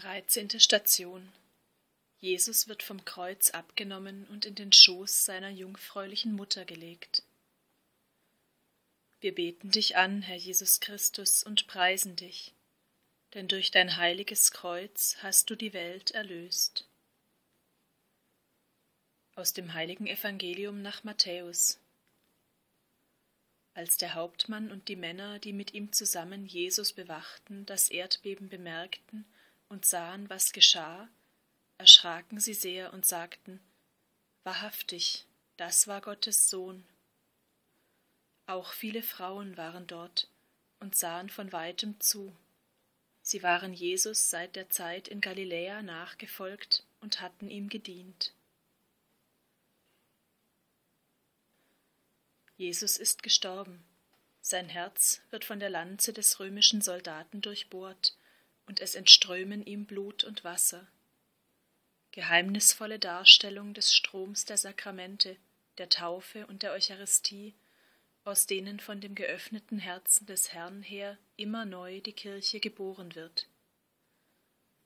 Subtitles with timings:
[0.00, 1.30] Dreizehnte Station
[2.20, 7.22] Jesus wird vom Kreuz abgenommen und in den Schoß seiner jungfräulichen Mutter gelegt.
[9.20, 12.54] Wir beten dich an, Herr Jesus Christus, und preisen dich,
[13.34, 16.88] denn durch dein heiliges Kreuz hast du die Welt erlöst.
[19.34, 21.78] Aus dem heiligen Evangelium nach Matthäus
[23.74, 29.26] Als der Hauptmann und die Männer, die mit ihm zusammen Jesus bewachten, das Erdbeben bemerkten
[29.70, 31.08] und sahen, was geschah,
[31.78, 33.60] erschraken sie sehr und sagten,
[34.42, 35.24] Wahrhaftig,
[35.56, 36.84] das war Gottes Sohn.
[38.46, 40.28] Auch viele Frauen waren dort
[40.80, 42.34] und sahen von weitem zu.
[43.22, 48.32] Sie waren Jesus seit der Zeit in Galiläa nachgefolgt und hatten ihm gedient.
[52.56, 53.84] Jesus ist gestorben.
[54.40, 58.16] Sein Herz wird von der Lanze des römischen Soldaten durchbohrt,
[58.70, 60.86] und es entströmen ihm Blut und Wasser.
[62.12, 65.36] Geheimnisvolle Darstellung des Stroms der Sakramente,
[65.78, 67.56] der Taufe und der Eucharistie,
[68.22, 73.48] aus denen von dem geöffneten Herzen des Herrn her immer neu die Kirche geboren wird.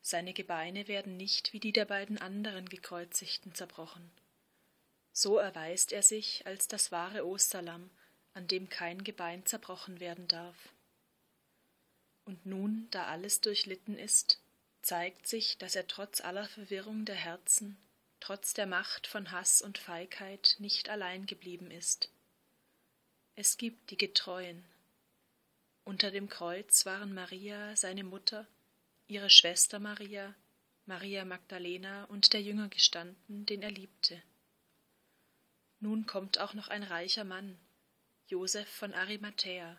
[0.00, 4.10] Seine Gebeine werden nicht wie die der beiden anderen Gekreuzigten zerbrochen.
[5.12, 7.90] So erweist er sich als das wahre Osterlamm,
[8.32, 10.73] an dem kein Gebein zerbrochen werden darf.
[12.24, 14.40] Und nun, da alles durchlitten ist,
[14.82, 17.76] zeigt sich, dass er trotz aller Verwirrung der Herzen,
[18.20, 22.10] trotz der Macht von Hass und Feigheit nicht allein geblieben ist.
[23.36, 24.64] Es gibt die Getreuen.
[25.84, 28.46] Unter dem Kreuz waren Maria, seine Mutter,
[29.06, 30.34] ihre Schwester Maria,
[30.86, 34.22] Maria Magdalena und der Jünger gestanden, den er liebte.
[35.80, 37.58] Nun kommt auch noch ein reicher Mann,
[38.28, 39.78] Josef von Arimathäa.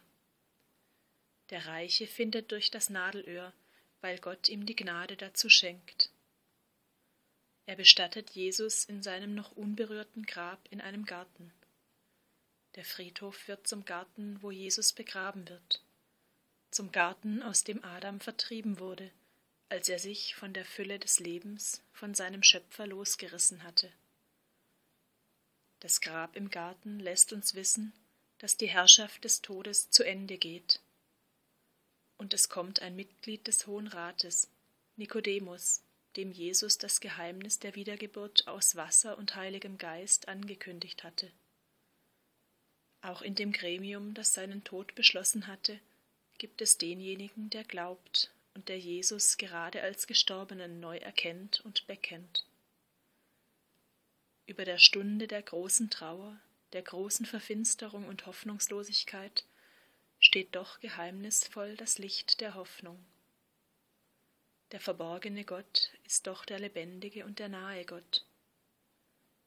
[1.52, 3.54] Der Reiche findet durch das Nadelöhr,
[4.02, 6.10] weil Gott ihm die Gnade dazu schenkt.
[7.68, 11.52] Er bestattet Jesus in seinem noch unberührten Grab in einem Garten.
[12.76, 15.82] Der Friedhof wird zum Garten, wo Jesus begraben wird,
[16.72, 19.12] zum Garten, aus dem Adam vertrieben wurde,
[19.70, 23.92] als er sich von der Fülle des Lebens, von seinem Schöpfer losgerissen hatte.
[25.80, 27.94] Das Grab im Garten lässt uns wissen,
[28.40, 30.82] dass die Herrschaft des Todes zu Ende geht
[32.26, 34.50] und es kommt ein Mitglied des Hohen Rates,
[34.96, 35.84] Nikodemus,
[36.16, 41.30] dem Jesus das Geheimnis der Wiedergeburt aus Wasser und Heiligem Geist angekündigt hatte.
[43.04, 45.80] Auch in dem Gremium, das seinen Tod beschlossen hatte,
[46.40, 52.48] gibt es denjenigen, der glaubt und der Jesus gerade als Gestorbenen neu erkennt und bekennt.
[54.48, 56.40] Über der Stunde der großen Trauer,
[56.74, 59.44] der großen Verfinsterung und Hoffnungslosigkeit
[60.26, 63.06] steht doch geheimnisvoll das Licht der Hoffnung.
[64.72, 68.26] Der verborgene Gott ist doch der lebendige und der nahe Gott.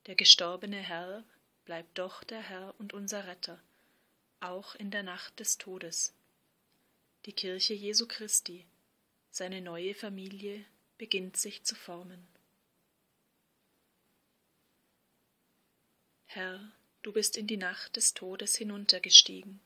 [0.06, 1.24] Der gestorbene Herr
[1.64, 3.60] bleibt doch der Herr und unser Retter,
[4.38, 6.14] auch in der Nacht des Todes.
[7.26, 8.64] Die Kirche Jesu Christi,
[9.32, 10.64] seine neue Familie,
[10.96, 12.24] beginnt sich zu formen.
[16.26, 16.70] Herr,
[17.02, 19.60] du bist in die Nacht des Todes hinuntergestiegen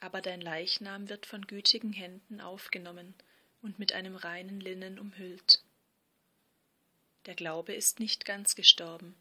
[0.00, 3.14] aber dein Leichnam wird von gütigen Händen aufgenommen
[3.60, 5.62] und mit einem reinen Linnen umhüllt.
[7.26, 9.14] Der Glaube ist nicht ganz gestorben,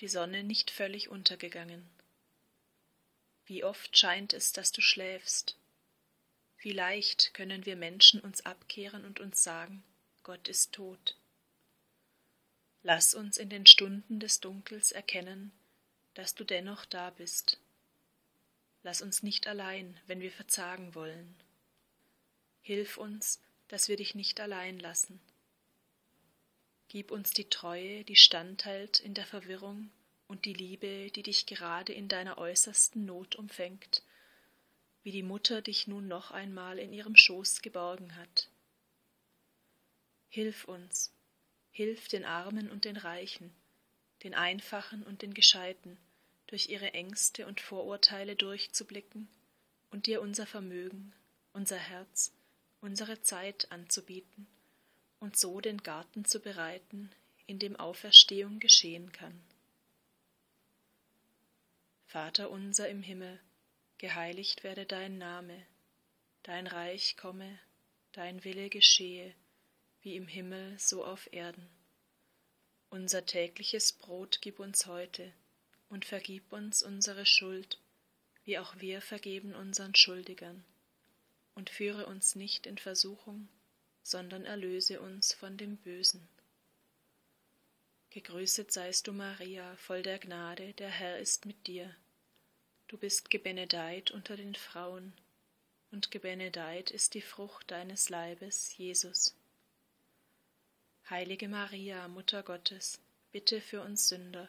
[0.00, 1.88] die Sonne nicht völlig untergegangen.
[3.46, 5.56] Wie oft scheint es, dass du schläfst.
[6.58, 9.82] Wie leicht können wir Menschen uns abkehren und uns sagen,
[10.22, 11.16] Gott ist tot.
[12.82, 15.52] Lass uns in den Stunden des Dunkels erkennen,
[16.14, 17.58] dass du dennoch da bist
[18.86, 21.34] Lass uns nicht allein, wenn wir verzagen wollen.
[22.62, 25.20] Hilf uns, dass wir dich nicht allein lassen.
[26.86, 29.90] Gib uns die Treue, die standhält in der Verwirrung
[30.28, 34.04] und die Liebe, die dich gerade in deiner äußersten Not umfängt,
[35.02, 38.48] wie die Mutter dich nun noch einmal in ihrem Schoß geborgen hat.
[40.28, 41.12] Hilf uns,
[41.72, 43.52] hilf den Armen und den Reichen,
[44.22, 45.98] den Einfachen und den Gescheiten,
[46.46, 49.28] durch ihre Ängste und Vorurteile durchzublicken
[49.90, 51.12] und dir unser Vermögen,
[51.52, 52.32] unser Herz,
[52.80, 54.46] unsere Zeit anzubieten
[55.18, 57.10] und so den Garten zu bereiten,
[57.46, 59.40] in dem Auferstehung geschehen kann.
[62.06, 63.40] Vater unser im Himmel,
[63.98, 65.66] geheiligt werde dein Name,
[66.42, 67.58] dein Reich komme,
[68.12, 69.34] dein Wille geschehe,
[70.02, 71.68] wie im Himmel so auf Erden.
[72.90, 75.32] Unser tägliches Brot gib uns heute,
[75.88, 77.78] und vergib uns unsere Schuld,
[78.44, 80.64] wie auch wir vergeben unseren Schuldigern.
[81.54, 83.48] Und führe uns nicht in Versuchung,
[84.02, 86.28] sondern erlöse uns von dem Bösen.
[88.10, 91.94] Gegrüßet seist du, Maria, voll der Gnade, der Herr ist mit dir.
[92.88, 95.12] Du bist gebenedeit unter den Frauen,
[95.90, 99.34] und gebenedeit ist die Frucht deines Leibes, Jesus.
[101.10, 103.00] Heilige Maria, Mutter Gottes,
[103.32, 104.48] bitte für uns Sünder,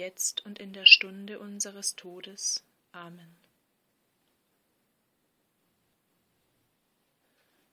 [0.00, 2.64] jetzt und in der Stunde unseres Todes.
[2.92, 3.36] Amen.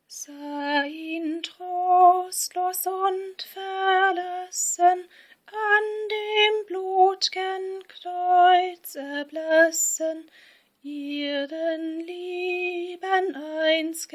[0.07, 5.05] Sein trostlos und verlassen,
[5.45, 10.29] an dem blutgen Kreuz erblassen,
[10.83, 14.09] ihren Lieben einst